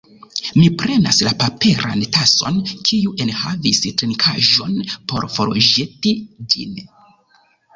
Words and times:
Mi 0.59 0.69
prenas 0.83 1.19
la 1.27 1.33
paperan 1.41 2.01
tason, 2.15 2.57
kiu 2.91 3.13
enhavis 3.27 3.83
trinkaĵon, 4.01 4.75
por 5.13 5.29
forĵeti 5.37 6.17
ĝin. 6.57 6.77